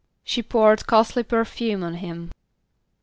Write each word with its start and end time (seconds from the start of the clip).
=She 0.23 0.41
poured 0.41 0.87
costly 0.87 1.21
perfume 1.21 1.83
on 1.83 1.93
him. 1.93 2.31